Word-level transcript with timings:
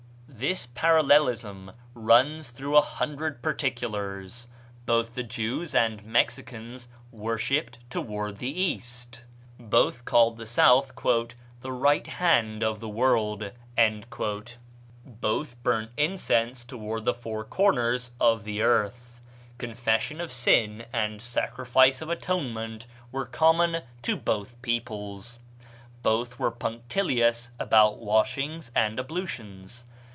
This 0.33 0.65
parallelism 0.65 1.71
runs 1.93 2.49
through 2.49 2.75
a 2.75 2.81
hundred 2.81 3.43
particulars: 3.43 4.47
Both 4.87 5.13
the 5.13 5.21
Jews 5.21 5.75
and 5.75 6.03
Mexicans 6.03 6.87
worshipped 7.11 7.77
toward 7.91 8.37
the 8.37 8.49
east. 8.59 9.25
Both 9.59 10.03
called 10.03 10.37
the 10.39 10.47
south 10.47 10.93
"the 10.95 11.71
right 11.71 12.07
hand 12.07 12.63
of 12.63 12.79
the 12.79 12.89
world." 12.89 13.51
Both 15.05 15.61
burnt 15.63 15.91
incense 15.95 16.65
toward 16.65 17.05
the 17.05 17.13
four 17.13 17.43
corners 17.43 18.15
of 18.19 18.43
the 18.43 18.63
earth. 18.63 19.21
Confession 19.59 20.19
of 20.19 20.31
sin 20.31 20.85
and 20.91 21.21
sacrifice 21.21 22.01
of 22.01 22.09
atonement 22.09 22.87
were 23.11 23.27
common 23.27 23.83
to 24.01 24.15
both 24.15 24.59
peoples. 24.63 25.37
Both 26.01 26.39
were 26.39 26.49
punctilious 26.51 27.51
about 27.59 27.99
washings 27.99 28.71
and 28.73 28.99
ablutions. 28.99 29.83